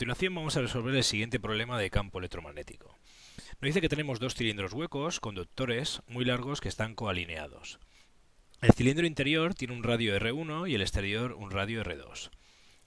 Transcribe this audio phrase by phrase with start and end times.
[0.00, 2.96] Continuación vamos a resolver el siguiente problema de campo electromagnético.
[3.60, 7.78] Nos dice que tenemos dos cilindros huecos, conductores muy largos que están coalineados.
[8.62, 12.30] El cilindro interior tiene un radio R1 y el exterior un radio R2.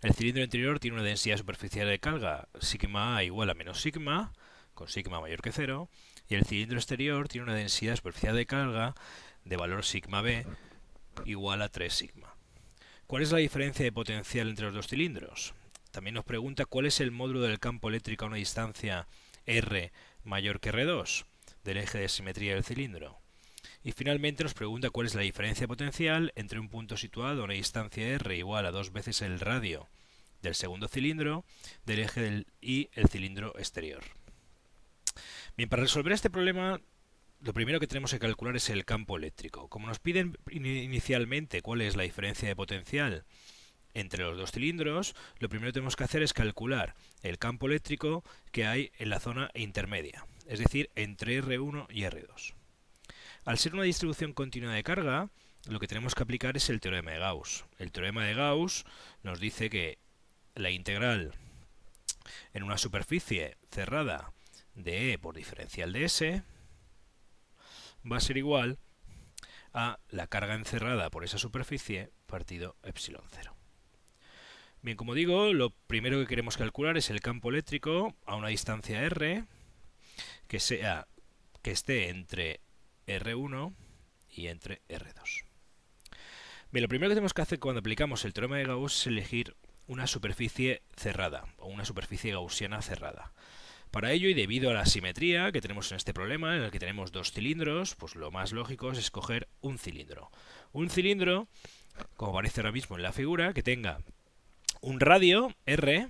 [0.02, 4.34] El cilindro interior tiene una densidad superficial de carga sigma A igual a menos sigma,
[4.73, 5.89] con sigma mayor que cero,
[6.28, 8.95] y el cilindro exterior tiene una densidad superficial de carga
[9.45, 10.48] de valor sigma B
[11.25, 12.36] igual a 3 sigma.
[13.06, 15.54] ¿Cuál es la diferencia de potencial entre los dos cilindros?
[15.93, 19.07] También nos pregunta cuál es el módulo del campo eléctrico a una distancia
[19.46, 19.92] R
[20.24, 21.25] mayor que R2
[21.64, 23.20] del eje de simetría del cilindro.
[23.84, 27.54] Y finalmente nos pregunta cuál es la diferencia potencial entre un punto situado a una
[27.54, 29.87] distancia R igual a dos veces el radio
[30.42, 31.46] del segundo cilindro
[31.86, 34.04] del eje del, y el cilindro exterior.
[35.56, 36.82] Bien, para resolver este problema
[37.39, 39.70] lo primero que tenemos que calcular es el campo eléctrico.
[39.70, 43.26] Como nos piden inicialmente cuál es la diferencia de potencial
[43.94, 48.23] entre los dos cilindros, lo primero que tenemos que hacer es calcular el campo eléctrico
[48.52, 52.53] que hay en la zona intermedia, es decir, entre R1 y R2.
[53.45, 55.30] Al ser una distribución continua de carga,
[55.67, 57.66] lo que tenemos que aplicar es el teorema de Gauss.
[57.77, 58.86] El teorema de Gauss
[59.21, 59.97] nos dice que
[60.55, 61.33] la integral
[62.53, 64.31] en una superficie cerrada
[64.75, 66.44] de E por diferencial de S
[68.09, 68.80] va a ser igual
[69.73, 73.55] a la carga encerrada por esa superficie partido epsilon 0.
[74.84, 79.02] Bien, como digo, lo primero que queremos calcular es el campo eléctrico a una distancia
[79.02, 79.45] r
[80.50, 81.08] que sea
[81.62, 82.59] que esté entre
[83.08, 83.73] R1
[84.30, 85.45] y entre R2.
[86.72, 89.56] Bien, lo primero que tenemos que hacer cuando aplicamos el teorema de Gauss es elegir
[89.88, 93.31] una superficie cerrada o una superficie gaussiana cerrada.
[93.89, 96.80] Para ello, y debido a la simetría que tenemos en este problema, en el que
[96.80, 100.30] tenemos dos cilindros, pues lo más lógico es escoger un cilindro.
[100.73, 101.48] Un cilindro,
[102.17, 104.00] como aparece ahora mismo en la figura, que tenga
[104.83, 106.10] un radio R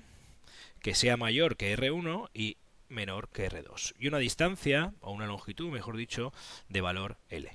[0.81, 2.57] que sea mayor que R1 y
[2.89, 3.93] menor que R2.
[3.99, 6.33] Y una distancia, o una longitud, mejor dicho,
[6.69, 7.51] de valor L.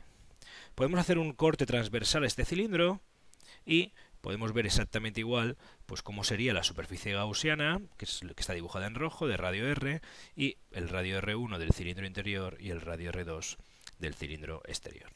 [0.77, 3.01] Podemos hacer un corte transversal a este cilindro
[3.67, 5.56] y podemos ver exactamente igual
[5.87, 10.00] pues cómo sería la superficie gaussiana, que que está dibujada en rojo, de radio R,
[10.37, 13.56] y el radio R1 del cilindro interior y el radio R2
[13.99, 15.11] del cilindro exterior.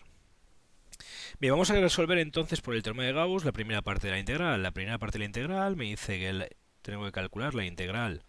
[1.42, 4.20] Bien, vamos a resolver entonces por el teorema de Gauss la primera parte de la
[4.20, 4.62] integral.
[4.62, 8.22] La primera parte de la integral me dice que tengo que calcular la integral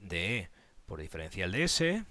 [0.00, 0.50] de E
[0.86, 2.04] por diferencial de S.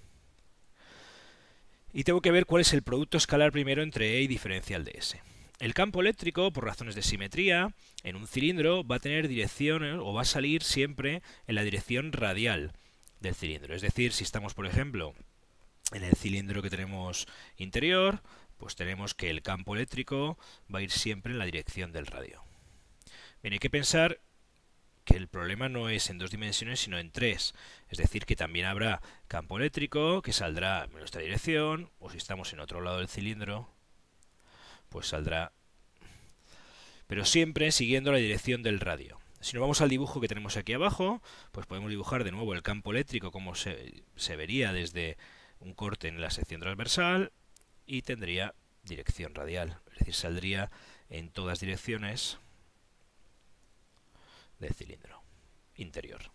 [1.92, 4.92] Y tengo que ver cuál es el producto escalar primero entre E y diferencial de
[4.98, 5.20] S.
[5.58, 10.12] El campo eléctrico, por razones de simetría, en un cilindro va a tener dirección o
[10.12, 12.74] va a salir siempre en la dirección radial
[13.18, 13.74] del cilindro.
[13.74, 15.16] Es decir, si estamos, por ejemplo,
[15.90, 18.22] en el cilindro que tenemos interior,
[18.58, 20.38] pues tenemos que el campo eléctrico
[20.72, 22.44] va a ir siempre en la dirección del radio.
[23.42, 24.20] Bien, hay que pensar
[25.04, 27.54] que el problema no es en dos dimensiones, sino en tres.
[27.88, 32.52] Es decir, que también habrá campo eléctrico que saldrá en nuestra dirección, o si estamos
[32.52, 33.70] en otro lado del cilindro,
[34.90, 35.52] pues saldrá,
[37.06, 39.18] pero siempre siguiendo la dirección del radio.
[39.40, 42.62] Si nos vamos al dibujo que tenemos aquí abajo, pues podemos dibujar de nuevo el
[42.62, 45.16] campo eléctrico como se, se vería desde
[45.60, 47.32] un corte en la sección transversal,
[47.88, 48.54] y tendría
[48.84, 50.70] dirección radial, es decir, saldría
[51.08, 52.38] en todas direcciones
[54.60, 55.22] del cilindro
[55.76, 56.30] interior.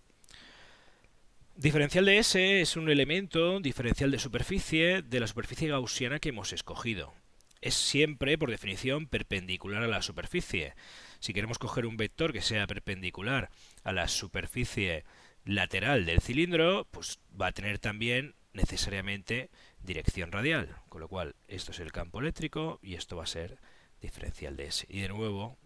[1.55, 6.51] Diferencial de S es un elemento diferencial de superficie de la superficie gaussiana que hemos
[6.51, 7.13] escogido.
[7.61, 10.73] Es siempre, por definición, perpendicular a la superficie.
[11.19, 13.51] Si queremos coger un vector que sea perpendicular
[13.83, 15.05] a la superficie
[15.45, 19.49] lateral del cilindro, pues va a tener también necesariamente
[19.81, 23.59] dirección radial, con lo cual esto es el campo eléctrico y esto va a ser
[24.01, 24.85] diferencial de S.
[24.89, 25.57] Y de nuevo,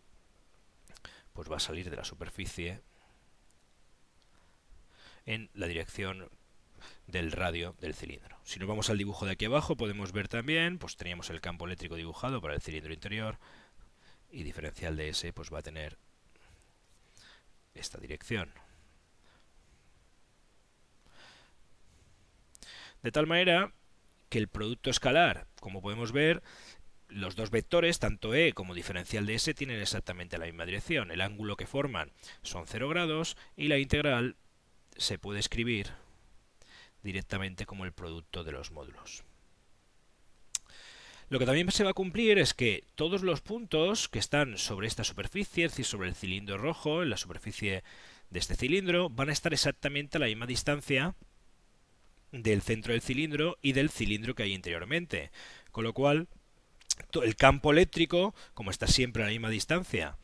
[1.34, 2.82] pues va a salir de la superficie
[5.26, 6.30] en la dirección
[7.08, 8.38] del radio del cilindro.
[8.44, 11.66] Si nos vamos al dibujo de aquí abajo, podemos ver también, pues teníamos el campo
[11.66, 13.38] eléctrico dibujado para el cilindro interior
[14.32, 15.98] y diferencial de S pues va a tener
[17.74, 18.52] esta dirección.
[23.04, 23.74] De tal manera
[24.30, 26.42] que el producto escalar, como podemos ver,
[27.08, 31.12] los dos vectores, tanto E como diferencial de S, tienen exactamente la misma dirección.
[31.12, 32.12] El ángulo que forman
[32.42, 34.36] son 0 grados y la integral
[34.98, 35.92] se puede escribir
[37.04, 39.24] directamente como el producto de los módulos.
[41.30, 44.88] Lo que también se va a cumplir es que todos los puntos que están sobre
[44.88, 47.84] esta superficie, es decir, sobre el cilindro rojo, en la superficie
[48.30, 51.16] de este cilindro, van a estar exactamente a la misma distancia
[52.44, 55.32] del centro del cilindro y del cilindro que hay interiormente.
[55.72, 56.28] Con lo cual,
[57.22, 60.18] el campo eléctrico, como está siempre a la misma distancia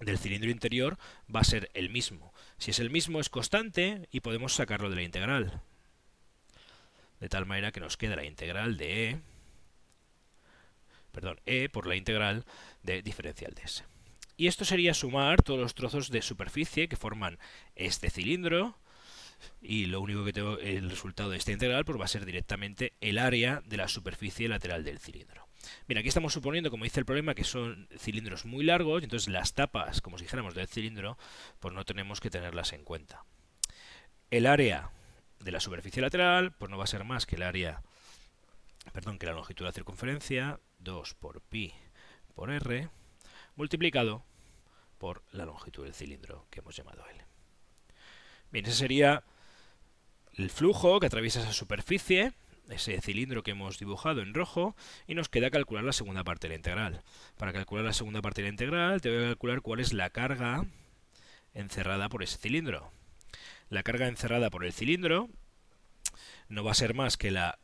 [0.00, 0.98] del cilindro interior
[1.34, 2.32] va a ser el mismo.
[2.58, 5.60] Si es el mismo es constante y podemos sacarlo de la integral.
[7.20, 9.20] De tal manera que nos queda la integral de E,
[11.12, 12.44] perdón, E por la integral
[12.82, 13.84] de diferencial de S.
[14.36, 17.38] Y esto sería sumar todos los trozos de superficie que forman
[17.76, 18.76] este cilindro
[19.60, 22.92] y lo único que tengo el resultado de esta integral pues va a ser directamente
[23.00, 25.48] el área de la superficie lateral del cilindro.
[25.88, 29.28] Bien, aquí estamos suponiendo, como dice el problema, que son cilindros muy largos, y entonces
[29.28, 31.18] las tapas, como si dijéramos, del cilindro,
[31.60, 33.24] pues no tenemos que tenerlas en cuenta.
[34.30, 34.90] El área
[35.40, 37.82] de la superficie lateral, pues no va a ser más que el área,
[38.92, 41.72] perdón, que la longitud de la circunferencia, 2 por pi
[42.34, 42.88] por r,
[43.56, 44.24] multiplicado
[44.98, 47.24] por la longitud del cilindro que hemos llamado L.
[48.50, 49.24] Bien, ese sería
[50.36, 52.32] el flujo que atraviesa esa superficie,
[52.68, 54.74] ese cilindro que hemos dibujado en rojo,
[55.06, 57.02] y nos queda calcular la segunda parte de la integral.
[57.36, 60.10] Para calcular la segunda parte de la integral, te voy a calcular cuál es la
[60.10, 60.64] carga
[61.52, 62.90] encerrada por ese cilindro.
[63.68, 65.28] La carga encerrada por el cilindro
[66.48, 67.58] no va a ser más que la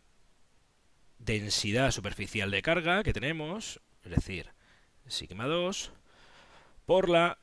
[1.18, 4.50] densidad superficial de carga que tenemos, es decir,
[5.06, 5.92] sigma 2,
[6.86, 7.38] por la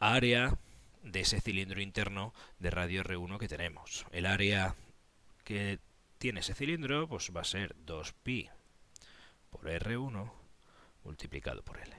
[0.00, 0.58] área
[1.04, 4.06] de ese cilindro interno de radio R1 que tenemos.
[4.10, 4.74] El área
[5.44, 5.78] que
[6.18, 8.50] tiene ese cilindro pues va a ser 2pi
[9.50, 10.32] por R1
[11.04, 11.94] multiplicado por L.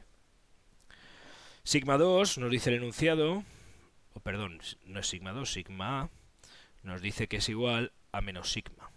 [1.63, 3.43] Sigma 2 nos dice el enunciado,
[4.13, 6.09] o perdón, no es sigma 2, sigma A,
[6.83, 8.91] nos dice que es igual a menos sigma.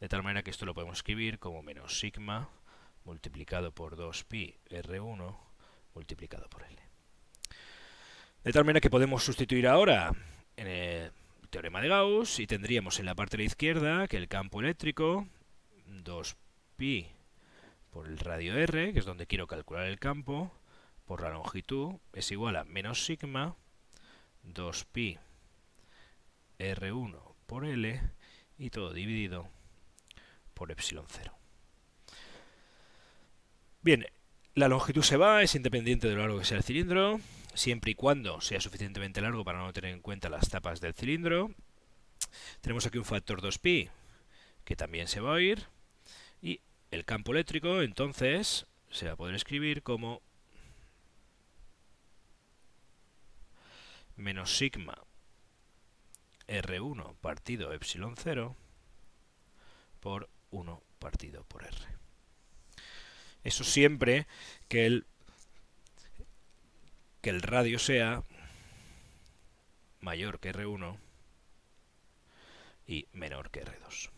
[0.00, 2.50] De tal manera que esto lo podemos escribir como menos sigma
[3.04, 5.36] multiplicado por 2pi R1
[5.94, 6.85] multiplicado por L.
[8.46, 10.12] De tal manera que podemos sustituir ahora
[10.56, 11.10] en el
[11.50, 15.26] teorema de Gauss y tendríamos en la parte de la izquierda que el campo eléctrico
[16.04, 17.08] 2pi
[17.90, 20.52] por el radio r, que es donde quiero calcular el campo,
[21.06, 23.56] por la longitud es igual a menos sigma
[24.44, 25.18] 2pi
[26.60, 28.00] r1 por l
[28.58, 29.48] y todo dividido
[30.54, 31.32] por epsilon 0.
[33.82, 34.06] Bien,
[34.54, 37.18] la longitud se va, es independiente de lo largo que sea el cilindro
[37.56, 41.50] siempre y cuando sea suficientemente largo para no tener en cuenta las tapas del cilindro.
[42.60, 43.90] Tenemos aquí un factor 2pi
[44.64, 45.64] que también se va a oír.
[46.42, 46.60] Y
[46.90, 50.22] el campo eléctrico entonces se va a poder escribir como
[54.16, 54.98] menos sigma
[56.48, 58.56] R1 partido epsilon 0
[60.00, 61.76] por 1 partido por R.
[63.44, 64.26] Eso siempre
[64.68, 65.06] que el
[67.26, 68.22] que el radio sea
[69.98, 70.96] mayor que R1
[72.86, 74.10] y menor que R2.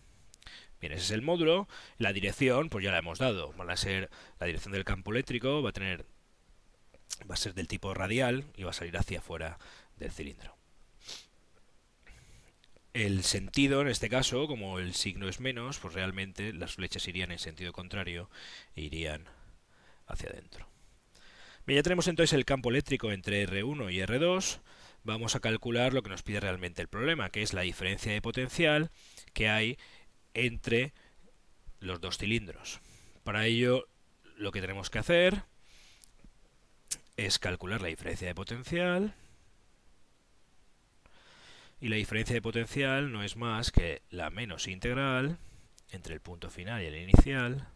[0.78, 1.69] Bien, ese es el módulo.
[1.96, 3.55] La dirección, pues ya la hemos dado.
[3.55, 6.05] Van a ser la dirección del campo eléctrico, va a tener
[7.22, 9.58] va a ser del tipo radial y va a salir hacia afuera
[9.96, 10.54] del cilindro.
[12.93, 17.32] El sentido, en este caso, como el signo es menos, pues realmente las flechas irían
[17.32, 18.28] en sentido contrario
[18.76, 19.25] e irían
[20.08, 20.69] hacia adentro.
[21.74, 24.60] Ya tenemos entonces el campo eléctrico entre R1 y R2.
[25.04, 28.22] Vamos a calcular lo que nos pide realmente el problema, que es la diferencia de
[28.22, 28.90] potencial
[29.34, 29.78] que hay
[30.32, 30.94] entre
[31.78, 32.80] los dos cilindros.
[33.22, 33.87] Para ello,
[34.37, 35.44] lo que tenemos que hacer
[37.18, 39.14] es calcular la diferencia de potencial.
[41.80, 45.38] Y la diferencia de potencial no es más que la menos integral
[45.90, 47.68] entre el punto final y el inicial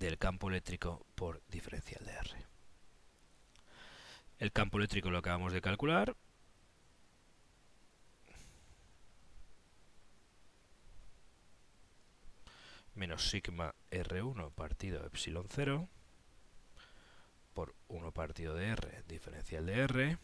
[0.00, 2.46] del campo eléctrico por diferencial de R.
[4.38, 6.16] El campo eléctrico lo acabamos de calcular.
[12.94, 15.88] Menos sigma R1 partido epsilon 0
[17.52, 20.18] por 1 partido de R diferencial de R.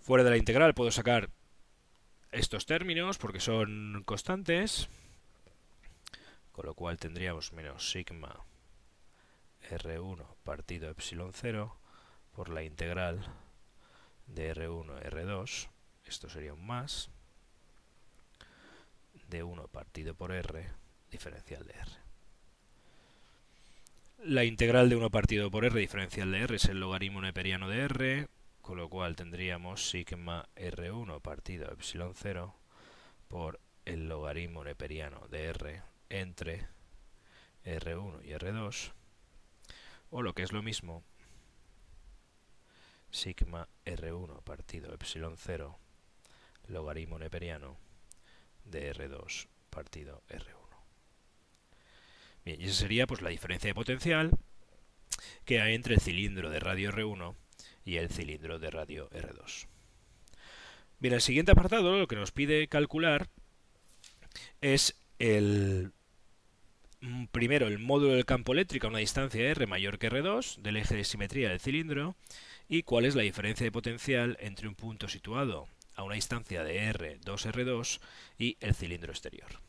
[0.00, 1.28] Fuera de la integral puedo sacar
[2.30, 4.88] estos términos porque son constantes
[6.52, 8.44] con lo cual tendríamos menos sigma
[9.70, 11.76] R1 partido epsilon 0
[12.32, 13.24] por la integral
[14.26, 15.68] de R1 R2,
[16.06, 17.10] esto sería un más,
[19.28, 20.68] de 1 partido por R
[21.10, 21.90] diferencial de R.
[24.24, 27.80] La integral de 1 partido por R diferencial de R es el logaritmo neperiano de
[27.80, 28.28] R,
[28.60, 32.54] con lo cual tendríamos sigma R1 partido epsilon 0
[33.28, 36.68] por el logaritmo neperiano de R entre
[37.64, 38.92] R1 y R2,
[40.10, 41.02] o lo que es lo mismo,
[43.10, 45.78] sigma R1 partido epsilon 0
[46.68, 47.76] logaritmo neperiano
[48.64, 50.62] de R2 partido R1.
[52.44, 54.30] Bien, y esa sería pues la diferencia de potencial
[55.44, 57.34] que hay entre el cilindro de radio R1
[57.84, 59.66] y el cilindro de radio R2.
[60.98, 63.28] Bien, el siguiente apartado lo que nos pide calcular
[64.60, 65.92] es el
[67.32, 70.96] primero el módulo del campo eléctrico a una distancia R mayor que R2 del eje
[70.96, 72.14] de simetría del cilindro
[72.68, 76.76] y cuál es la diferencia de potencial entre un punto situado a una distancia de
[76.78, 78.00] R, 2R2
[78.38, 79.60] y el cilindro exterior.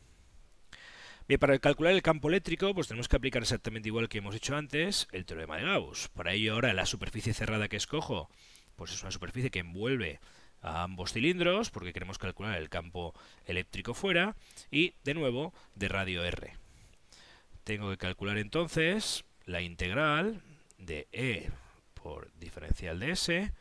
[1.26, 4.56] Bien, para calcular el campo eléctrico, pues tenemos que aplicar exactamente igual que hemos hecho
[4.56, 6.08] antes el teorema de Gauss.
[6.08, 8.30] Para ello ahora la superficie cerrada que escojo,
[8.76, 10.20] pues es una superficie que envuelve
[10.60, 13.14] a ambos cilindros, porque queremos calcular el campo
[13.46, 14.36] eléctrico fuera,
[14.70, 16.63] y de nuevo de radio R.
[17.64, 20.42] Tengo que calcular entonces la integral
[20.78, 21.50] de E
[21.94, 23.52] por diferencial de S,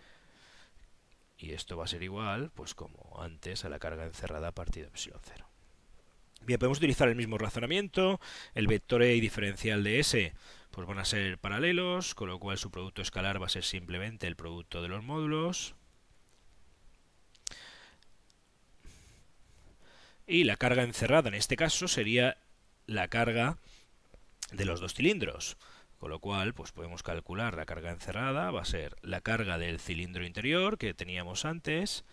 [1.38, 5.19] y esto va a ser igual, pues como antes, a la carga encerrada partido epsilon
[5.24, 5.48] 0.
[6.41, 8.19] Bien, podemos utilizar el mismo razonamiento,
[8.53, 10.33] el vector E y diferencial de S
[10.74, 14.25] pues van a ser paralelos, con lo cual su producto escalar va a ser simplemente
[14.25, 15.75] el producto de los módulos.
[20.25, 22.38] Y la carga encerrada en este caso sería
[22.88, 23.60] la carga
[24.52, 25.58] de los dos cilindros.
[26.00, 29.80] Con lo cual, pues podemos calcular la carga encerrada, va a ser la carga del
[29.80, 32.04] cilindro interior que teníamos antes,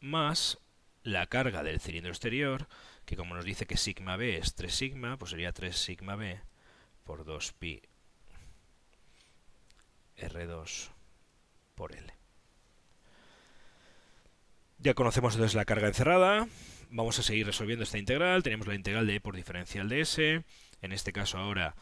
[0.00, 0.58] más
[1.02, 2.66] la carga del cilindro exterior,
[3.04, 6.40] que como nos dice que sigma b es 3 sigma, pues sería 3 sigma b
[7.04, 7.82] por 2pi
[10.16, 10.90] R2
[11.74, 12.19] por L.
[14.82, 16.48] Ya conocemos entonces la carga encerrada,
[16.88, 18.42] vamos a seguir resolviendo esta integral.
[18.42, 20.42] Tenemos la integral de E por diferencial de S.
[20.80, 21.74] En este caso ahora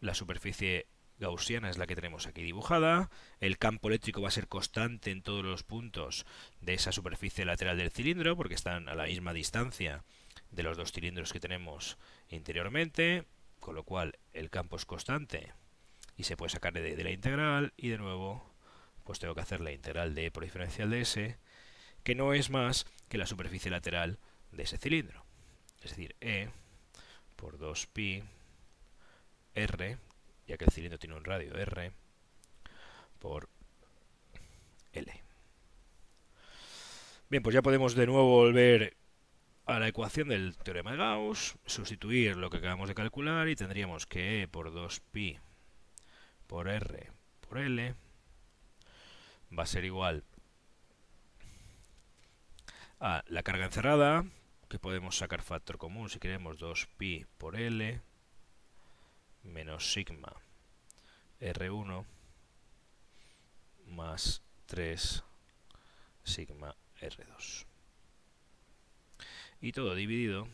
[0.00, 0.86] la superficie
[1.18, 3.10] gaussiana es la que tenemos aquí dibujada.
[3.40, 6.26] El campo eléctrico va a ser constante en todos los puntos
[6.60, 10.04] de esa superficie lateral del cilindro porque están a la misma distancia
[10.52, 13.24] de los dos cilindros que tenemos interiormente,
[13.58, 15.54] con lo cual el campo es constante
[16.16, 18.48] y se puede sacar de, la integral y de nuevo
[19.02, 21.36] pues tengo que hacer la integral de E por diferencial de S
[22.08, 24.18] que no es más que la superficie lateral
[24.50, 25.26] de ese cilindro.
[25.82, 26.48] Es decir, E
[27.36, 28.22] por 2pi
[29.54, 29.98] R,
[30.46, 31.92] ya que el cilindro tiene un radio R,
[33.18, 33.50] por
[34.92, 35.22] L.
[37.28, 38.96] Bien, pues ya podemos de nuevo volver
[39.66, 44.06] a la ecuación del teorema de Gauss, sustituir lo que acabamos de calcular y tendríamos
[44.06, 45.38] que E por 2pi
[46.46, 47.12] por R
[47.46, 47.94] por L
[49.52, 50.24] va a ser igual
[53.00, 54.24] a la carga encerrada,
[54.68, 58.00] que podemos sacar factor común si queremos 2pi por L
[59.44, 60.32] menos sigma
[61.40, 62.04] R1
[63.86, 65.24] más 3
[66.24, 67.64] sigma R2.
[69.60, 70.48] Y todo dividido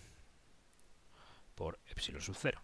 [1.54, 2.60] por epsilon sub 0.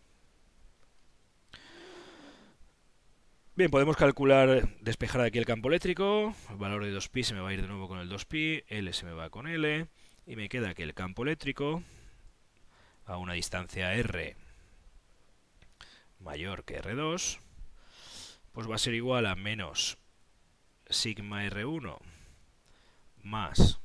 [3.60, 7.50] Bien, podemos calcular, despejar aquí el campo eléctrico, el valor de 2pi se me va
[7.50, 9.86] a ir de nuevo con el 2pi, L se me va con L,
[10.24, 11.82] y me queda que el campo eléctrico
[13.04, 14.34] a una distancia R
[16.20, 17.38] mayor que R2,
[18.52, 19.98] pues va a ser igual a menos
[20.88, 21.98] sigma R1
[23.22, 23.78] más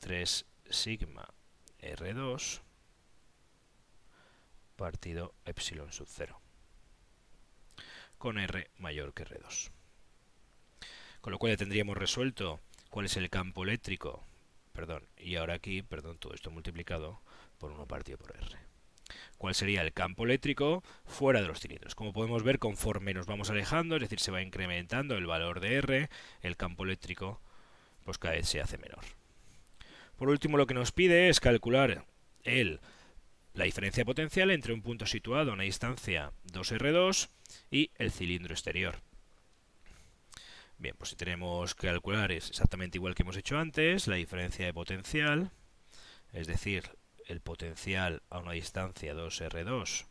[0.00, 1.28] 3 sigma
[1.78, 2.62] R2
[4.74, 6.40] partido epsilon sub 0
[8.26, 9.70] con R mayor que R2.
[11.20, 12.58] Con lo cual ya tendríamos resuelto
[12.90, 14.26] cuál es el campo eléctrico,
[14.72, 17.20] perdón, y ahora aquí, perdón, todo esto multiplicado
[17.56, 18.58] por 1 partido por R.
[19.38, 21.94] ¿Cuál sería el campo eléctrico fuera de los cilindros?
[21.94, 25.74] Como podemos ver, conforme nos vamos alejando, es decir, se va incrementando el valor de
[25.76, 26.10] R,
[26.42, 27.40] el campo eléctrico
[28.04, 29.04] pues cada vez se hace menor.
[30.16, 32.04] Por último, lo que nos pide es calcular
[32.42, 32.80] el
[33.54, 37.28] la diferencia potencial entre un punto situado a una distancia 2R2
[37.70, 39.00] y el cilindro exterior.
[40.78, 44.66] Bien, pues si tenemos que calcular es exactamente igual que hemos hecho antes, la diferencia
[44.66, 45.50] de potencial,
[46.32, 46.90] es decir,
[47.26, 50.06] el potencial a una distancia 2R2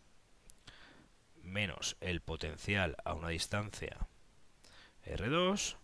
[1.46, 4.08] menos el potencial a una distancia
[5.06, 5.78] R2,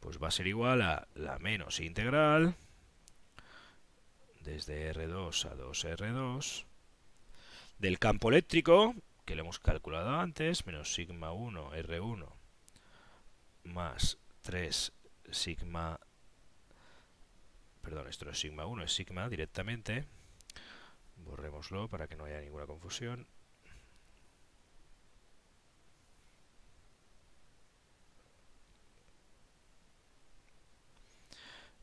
[0.00, 2.54] pues va a ser igual a la menos integral
[4.40, 6.64] desde R2 a 2R2
[7.78, 8.94] del campo eléctrico,
[9.26, 12.32] que lo hemos calculado antes, menos sigma 1 R1
[13.64, 14.92] más 3
[15.32, 15.98] sigma,
[17.82, 20.06] perdón, esto no es sigma 1, es sigma directamente,
[21.16, 23.26] borrémoslo para que no haya ninguna confusión,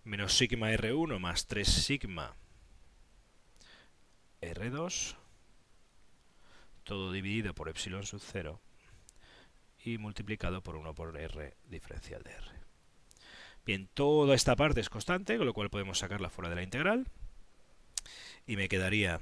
[0.05, 2.37] menos sigma R1 más 3 sigma
[4.41, 5.17] R2,
[6.83, 8.61] todo dividido por epsilon sub 0
[9.85, 12.51] y multiplicado por 1 por R diferencial de R.
[13.65, 17.07] Bien, toda esta parte es constante, con lo cual podemos sacarla fuera de la integral.
[18.45, 19.21] Y me quedaría,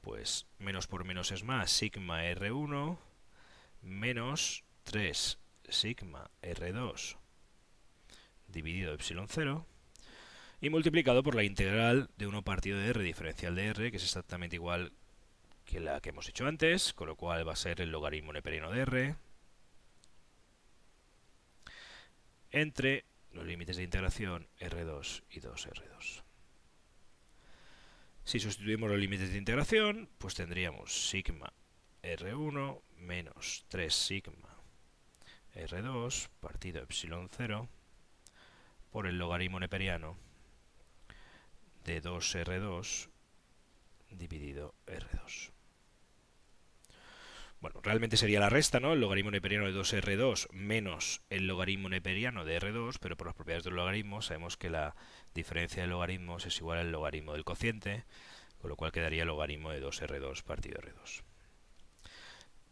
[0.00, 2.98] pues, menos por menos es más, sigma R1
[3.82, 7.16] menos 3 sigma R2
[8.46, 9.66] dividido epsilon 0
[10.60, 14.04] y multiplicado por la integral de 1 partido de r diferencial de r, que es
[14.04, 14.92] exactamente igual
[15.72, 18.70] que la que hemos hecho antes, con lo cual va a ser el logaritmo neperiano
[18.70, 19.16] de r
[22.50, 26.24] entre los límites de integración r2 y 2r2.
[28.24, 31.54] Si sustituimos los límites de integración, pues tendríamos sigma
[32.02, 34.54] r1 menos 3 sigma
[35.54, 37.66] r2 partido epsilon 0
[38.90, 40.18] por el logaritmo neperiano
[41.86, 43.08] de 2R2
[44.10, 45.61] dividido R2.
[47.62, 48.92] Bueno, realmente sería la resta, ¿no?
[48.92, 53.62] El logaritmo neperiano de 2R2 menos el logaritmo neperiano de R2, pero por las propiedades
[53.62, 54.96] del logaritmo sabemos que la
[55.32, 58.04] diferencia de logaritmos es igual al logaritmo del cociente,
[58.58, 61.22] con lo cual quedaría el logaritmo de 2R2 partido R2.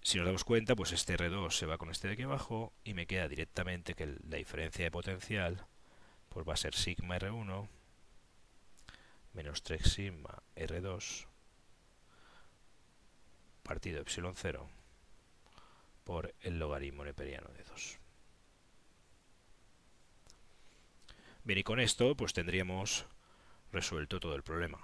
[0.02, 2.94] Si nos damos cuenta, pues este R2 se va con este de aquí abajo y
[2.94, 5.66] me queda directamente que la diferencia de potencial
[6.30, 7.68] pues va a ser sigma R1
[9.34, 11.26] menos 3 sigma R2
[13.62, 14.68] partido epsilon 0
[16.04, 17.98] por el logaritmo neperiano de 2.
[21.44, 23.06] Bien, y con esto pues tendríamos
[23.72, 24.78] resuelto todo el problema.